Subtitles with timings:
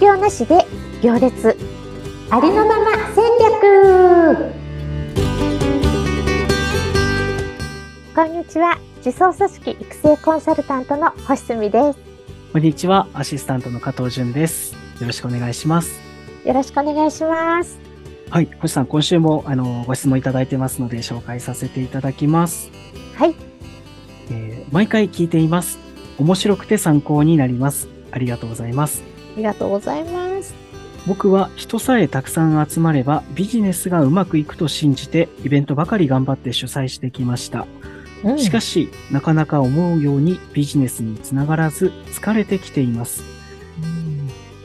[0.00, 0.66] 業なしで
[1.02, 1.58] 行列。
[2.30, 4.54] ありのまま戦略。
[8.14, 8.78] こんにちは。
[9.04, 11.98] 自走組織育成コンサルタントの星澄です。
[12.50, 13.08] こんにちは。
[13.12, 14.72] アシスタントの加藤純です。
[14.72, 16.00] よろしくお願いします。
[16.46, 17.78] よろしくお願いします。
[18.30, 18.48] はい。
[18.58, 22.70] 星さん今週もあのご質問いただいてますので紹介させていただきます。
[23.16, 23.34] はい、
[24.30, 25.78] えー毎回聞いています。
[26.18, 27.88] 面白くて参考になります。
[28.12, 29.02] ありがとうございます。
[29.04, 29.09] あ
[29.40, 30.54] りがとうございます
[31.06, 37.66] 僕は人さえたくさん集まればビジネスがうまくいくと信じてイベントばかり頑張って主催してきました。
[38.22, 43.24] うんしかし、なかなか思うようにビジネスにつながらず疲れてきています。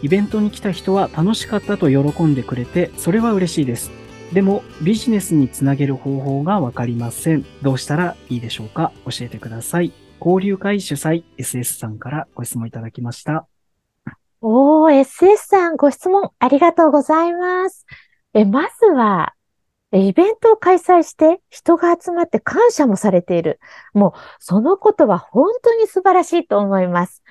[0.01, 3.91] イベントに来た人は楽しかったと喜んでくれて、それは嬉しいです。
[4.33, 7.45] でも、ビジネスにつなげる方法がわかりません。
[7.61, 8.91] どうしたらいいでしょうか？
[9.05, 9.93] 教えてください。
[10.19, 13.47] 交流会主催 SS さんからご質問いただきました。
[14.41, 17.85] おー、SS さんご質問ありがとうございます。
[18.33, 19.33] え、まずは、
[19.91, 23.59] イベントを開催して人が集まって感謝もされている。
[23.93, 27.23] もう、そのことは本当に素晴らしいと思います。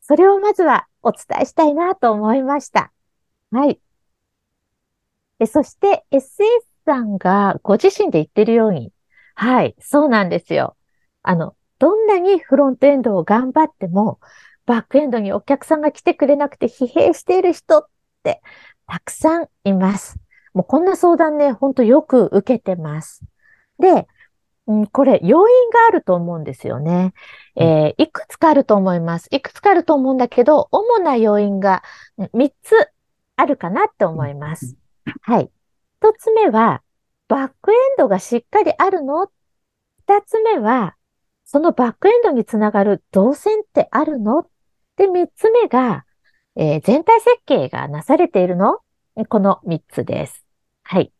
[0.00, 2.92] それをまずはお伝えしたいなと思いました。
[3.50, 3.80] はい。
[5.38, 6.42] え、そして、SS
[6.84, 8.92] さんがご自身で言ってるように、
[9.34, 10.76] はい、そうなんですよ。
[11.22, 14.18] あの、どんなにフロントエンドを頑張っても、
[14.68, 17.86] バックエンドにお客さんが来てくれなくて疲弊している人っ
[18.22, 18.42] て
[18.86, 20.18] たくさんいます。
[20.52, 23.22] もうこんな相談ね、ほんとよく受けてます。
[23.78, 24.06] で、
[24.66, 27.14] うん、これ要因があると思うんですよね。
[27.56, 29.28] えーいくつかあると思います。
[29.30, 31.82] いくつかあると思うんだけど、主な要因が
[32.18, 32.74] うん3つ
[33.36, 34.76] あるかなって思います。
[35.22, 35.50] はい。
[36.02, 36.82] 1つ目は、
[37.28, 39.30] バックエンドがしっかりあるの
[40.06, 40.96] ?2 つ目は、
[41.46, 44.46] そのバックエンドにつながる動線ってあるの？
[44.98, 46.04] で、3つ目が、
[46.56, 48.80] えー全体設計がなされているの？
[49.16, 50.44] えこの3つです。
[50.82, 51.12] はい。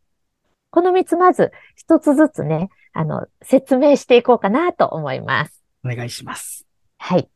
[0.71, 1.53] この3つまず
[1.89, 5.63] 1つずつね、あの、説明していこうかなと思います。
[5.85, 6.67] お願いします。
[6.99, 7.31] はい。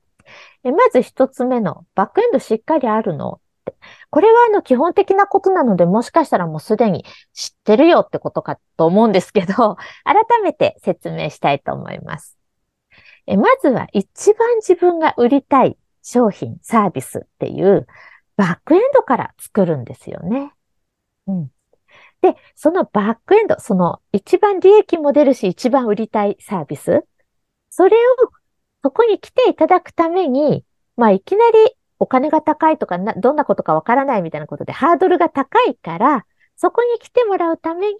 [0.64, 3.34] えまず1つ目の、バックエンドしっかりあるの？
[3.34, 3.74] って。
[4.10, 12.36] これはあの基本的なことなので、もしかしたらもうすでに知ってるよってことかと思うんですけど、 改めて説明したいと思います。
[13.28, 17.86] えまずは一番自分が売りたい商品、サービスっていう
[18.36, 20.52] バックエンドから作るんですよね。
[21.26, 21.50] うん。
[22.20, 27.04] で、そのバックエンド、その一番利益も出るし、一番売りたいサービス、
[27.70, 28.00] それを
[28.82, 30.64] そこに来ていただくために、
[30.96, 36.26] まあいきなりお金が高いとか、どんなことかわからないみたいなことでハードルが高いから、
[36.56, 37.98] そこに来てもらうために、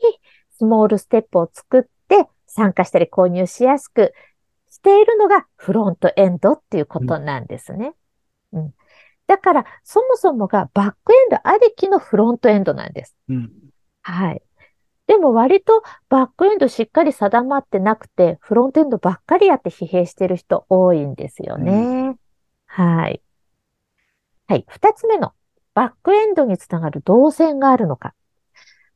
[0.51, 4.13] スモールステップを作って参加したり購入しやすく
[4.83, 7.95] しているのがフロントエンドっていうことなんですね。
[8.53, 8.75] うん。
[9.29, 13.17] だから、そもそもがバックエンドありきのフロントエンドなんです。
[13.29, 13.53] うん。
[14.03, 14.43] はい。
[15.07, 22.17] でも割とバックエンドしっかり定まってなくて、フロントエンドばっかりやって疲弊してる人多いんですよね。
[22.67, 23.23] はい。
[24.49, 24.65] はい。
[24.69, 25.33] 二つ目の、
[25.75, 28.15] バックエンドにつながる動線があるのか。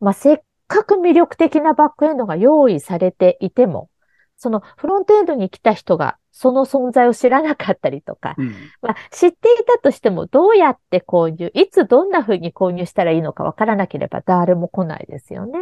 [0.01, 3.89] まあ、せっかく魅力的なバックエンドが用意されていても、
[4.37, 8.55] そのフロントエンドに来た人がその存在を知らなかったりとか、うん。
[8.83, 15.59] まあ、知っていたとしても、どうやって購入、いつどんな風に購入したらいいのかわからなければ誰も来ないですよね。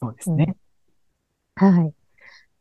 [0.00, 0.56] そうですね。
[1.56, 1.92] はい。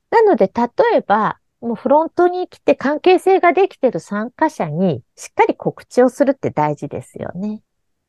[0.09, 7.61] なので、例えば、もうフロントに来て関係性ができている参加者にしっかり告知をするって大事ですよね。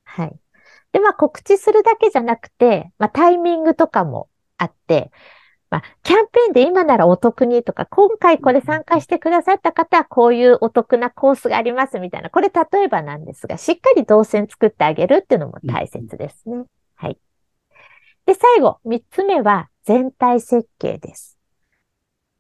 [0.05, 0.37] はい。
[0.93, 5.11] で、まあ告知するだけじゃなくて、まあタイミングとかもあって、
[5.71, 16.65] まあキャンペーンで今ならお得にとか、今回これ参加してくださった方はこういうお得なコースがありますみたいな、これ例えばなんですが、しっかり動線作ってあげるっていうのも大切ですね。
[16.97, 17.19] はい。
[18.27, 21.39] で、最後、三つ目は全体設計です。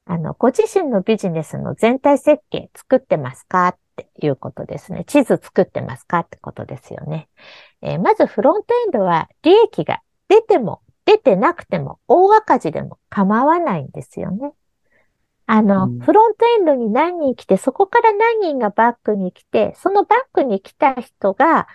[0.04, 5.04] あの、ご自身のビジネスの全体設計作ってますかっていうことですね。
[5.04, 7.28] 地図作ってますかってことですよね。
[7.82, 14.52] えーまずフロントエンドは利益が出ても出てなくても大赤字でも構わないんですよね。
[15.46, 21.66] あの、うんフロントエンドに何人来て、そこから何人がバックに来て、そのバックに来た人が、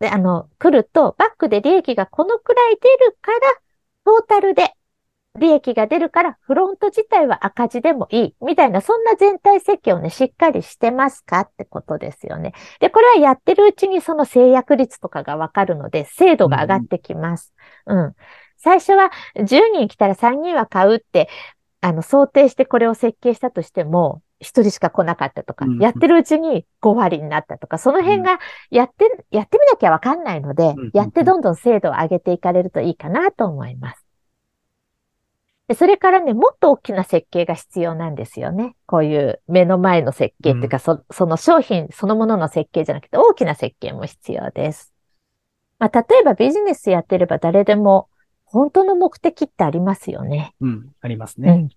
[0.00, 3.38] であの、来ると、バックで利益がこのくらい出るから、
[4.06, 4.74] トータルで
[5.38, 12.52] 利益が出るから、フロント自体は赤字でもいい、みたいな、そんな全体設計をね、しっかりしてますかってことですよね。
[12.80, 17.54] で、これはやってるうちにその制約率とかがわかるので、精度が上がってきます。
[17.86, 18.14] うん。
[18.58, 21.28] 最初は10人来たら3人は買うって、
[21.80, 28.38] あの、想定してこれを設計したとしても、一人しか来なかったとか、うんやってるうちに5割になったとか、その辺が
[28.70, 34.01] やって、やってみなきゃわかんないので、うんやってどんどん精度を上げていかれるといいかなと思います。
[35.72, 38.76] でそれからね、もっと大きな設計が必要なんですよね。
[38.84, 44.92] こういう目の前の設計っていうか、そその商品そのものの設計じゃなくて大きな設計も必要です。
[45.78, 48.10] まあ、例えばビジネスやってれば誰でも
[48.44, 50.54] 本当の目的ってありますよね。
[50.60, 51.50] うん、ありますね。
[51.52, 51.68] うん。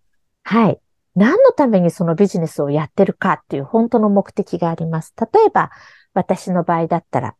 [0.43, 0.79] はい。
[1.15, 5.13] 何のためにそのビジネスをやってるかっていう本当の目的があります。
[5.17, 5.71] 例えば、
[6.13, 7.35] 私の場合だったら、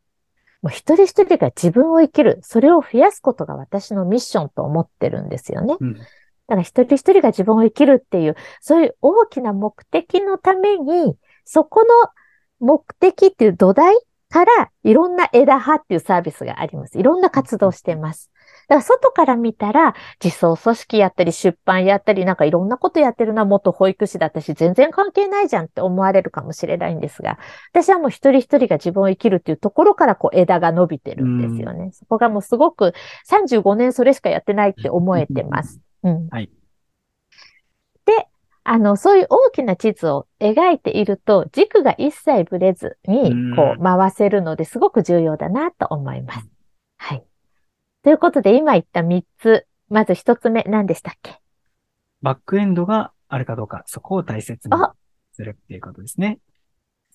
[0.62, 5.75] もう一人一人が自分を生きる、それを増やすことが私のミッションと思ってるんですよね。
[5.80, 5.98] うん、
[6.47, 11.88] だから一人一人が自分を生きるっていう、そういう大きな目的のために、そこの
[12.59, 13.95] 目的っていう土台
[14.30, 17.00] からいろんな枝葉っていうサービスがあります。
[17.00, 18.31] いろんな活動をしてます。
[18.68, 27.38] だから外から見たら、自走組織やったり出版やったりなんかいろんなことやってるな、元保育士だったし、全然関係ないじゃんって思われるかもしれないんですが、
[27.71, 31.92] 私はもう一人一人が自分を生きるっていうところからこう枝が伸びてるんですよね。
[31.94, 32.94] そこがもうすごく
[33.30, 35.80] 35年それしかやってないって思えてます。
[36.06, 36.30] うん。
[36.30, 36.50] はい。
[38.06, 38.28] で、
[38.63, 46.48] あの、そういう大きな地図を描いていると、軸が一切ぶれずにう、んこう、回せるのですごく重要だなと思います。
[46.98, 47.24] はい。
[48.04, 51.42] ということで、今言った3つ、まず1つ目、何でしたっけ？
[52.22, 54.94] バックエンドがあるかどうか、そこを大切にあ
[55.34, 56.40] するっていうことですね。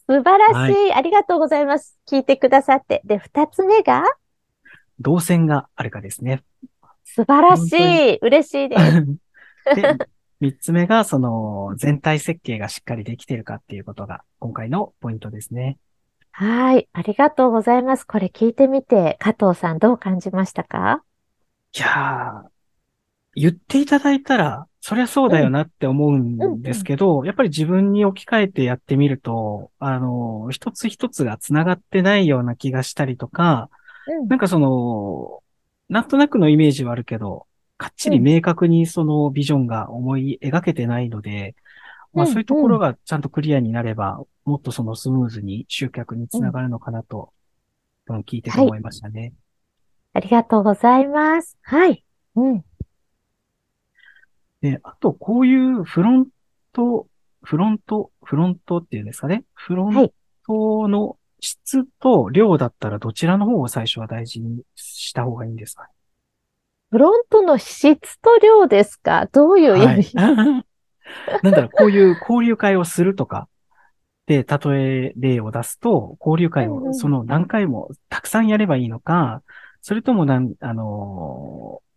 [0.08, 1.96] 素晴らしい、ありがとうございます。
[2.08, 3.00] 聞いてくださって。
[3.04, 4.04] で、2つ目が、
[4.98, 6.42] 動線があるかですね。
[7.04, 8.18] 素晴らしい。
[8.18, 9.06] 嬉しいです。
[9.74, 9.96] で、
[10.40, 15.76] 三つ目が、その、全体設計がしっかりできているかっていうことが、今回のポイントですね。
[16.32, 16.88] はい。
[16.92, 18.04] ありがとうございます。
[18.04, 21.02] これ聞いてみて、加藤さんどう感じましたか？
[21.76, 22.48] いやー、
[23.34, 33.68] 言っていただいたら、そりゃそうだよなって思うんですけど、やっぱり自分に置き換えてやってみると、あの、一つ一つが繋がってないような気がしたりとか、
[34.06, 35.42] うんなんかその、
[35.90, 37.46] なんとなくのイメージはあるけど、
[37.76, 41.56] かっちり明確にそのビジョンが思い描けてないので、
[42.14, 47.32] まあうんそういうところがちゃんとクリアになれば、もっとそのスムーズに集客につながるのかなと、
[48.08, 49.32] うん、聞いてて思いましたね。
[50.12, 51.56] ありがとうございます。
[51.62, 52.04] はい。
[52.36, 52.64] うん。
[54.60, 56.26] で、あとこういうフロン
[56.72, 57.06] ト、
[57.42, 59.44] フロント、フロントっていうんですかね。
[59.54, 60.12] フロンはい
[60.46, 65.88] トの質と量だったらどちらの方を最初は大事にした方がいいんですか
[66.90, 69.26] フロントの質と量ですか？
[69.32, 70.66] どういう意味、はい。
[71.42, 73.48] なんだろう、こういう交流会をするとか、
[74.26, 79.42] で、例え例を出すと、交流会をその何回もたくさんやればいいのか、
[79.82, 81.90] それともなん、あのー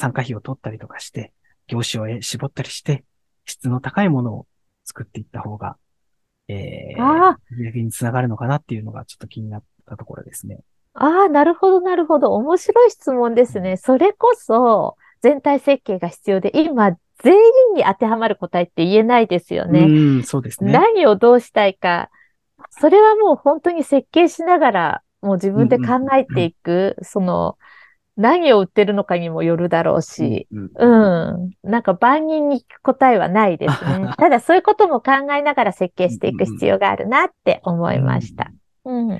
[0.00, 1.32] 参加費を取ったりとかして、
[1.66, 3.04] 業種を絞ったりして、
[3.46, 4.46] 質の高いものを
[4.84, 5.76] 作っていった方が、
[6.48, 10.60] えあー、売り上げにつながるのかなっていうのがちょっと気になったところですね。
[10.94, 12.34] ああ、なるほど、なるほど。
[12.34, 13.76] 面白い質問ですね。
[13.76, 19.80] それこそ、全体設計が必要で、今、全員に当てはまる答えって言えないですよね。
[19.82, 20.72] うん、そうですね。
[20.72, 22.10] 何をどうしたいか。
[22.70, 25.84] それはもう本当に設計しながら、もう自分で考
[26.14, 27.58] えていく、その、
[28.18, 31.50] 何を売ってるのかにもよるだろうし、うんうん。
[31.62, 34.10] なんか万人に聞く答えはないですね。
[34.18, 38.50] ただそういうことも考えながら設計していく必要があるなって思いました。
[38.84, 39.12] うん。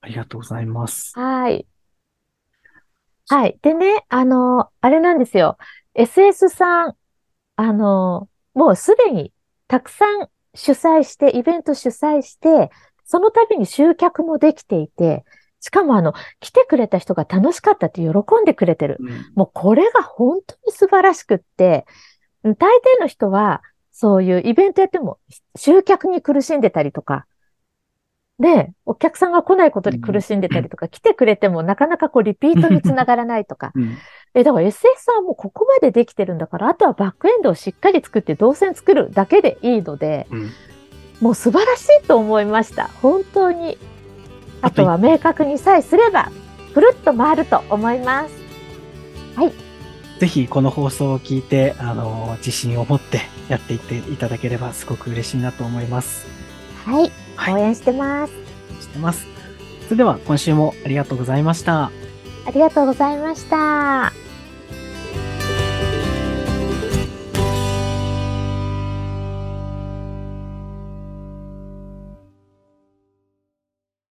[0.00, 1.18] ありがとうございます。
[1.18, 1.66] はい。
[3.28, 3.58] はい。
[3.60, 5.58] でね、あの、あれなんですよ。
[5.96, 6.94] SS さん、
[7.56, 9.32] あの、もうすでに
[9.66, 12.70] たくさん主催して、イベント主催して、
[13.04, 15.24] その度に集客もできていて、
[15.60, 18.08] しかもあの、来てくれた人が楽しかったって喜
[18.40, 18.98] んでくれてる。
[19.00, 21.86] うんもうこれが本当に素晴らしくって、
[22.44, 22.56] 大抵
[23.00, 23.62] の人は、
[23.92, 25.18] そういうイベントやっても
[25.56, 27.26] 集客に苦しんでたりとか、
[28.38, 33.72] で、お客さんが来ないことに苦しんでたりとか、来てくれてもなかなかこうリピートにつながらないとか。
[33.74, 33.96] うん
[34.34, 40.50] え、だから SS さんはもうここまでできてるんだから、あとはバックエンドをしっかり作って動線作るだけでいいので、うん
[41.20, 42.88] もう素晴らしいと思いました。
[43.02, 43.76] 本当に。
[44.62, 46.30] あとは明確にさえすれば、
[46.74, 48.38] くるっと回ると思います。
[50.18, 56.26] ぜひこの放送を聞いて、あの、自信を持ってやっていっていただければすごく嬉しいなと思います。
[56.84, 57.12] はい。
[57.36, 58.32] はい応援してます。
[58.80, 59.26] してます。
[59.84, 61.84] それでは今週もありがとうございました。
[62.46, 64.27] ありがとうございました。